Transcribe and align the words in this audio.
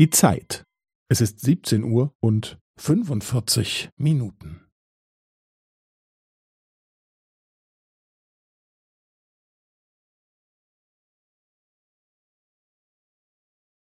Die 0.00 0.08
Zeit. 0.08 0.64
Es 1.10 1.20
ist 1.20 1.40
17 1.40 1.84
Uhr 1.84 2.14
und 2.20 2.58
45 2.78 3.90
Minuten. 3.98 4.66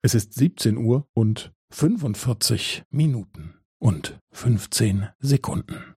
Es 0.00 0.14
ist 0.14 0.34
17 0.34 0.76
Uhr 0.76 1.08
und 1.12 1.52
45 1.72 2.84
Minuten 2.92 3.58
und 3.82 4.20
15 4.30 5.08
Sekunden. 5.18 5.96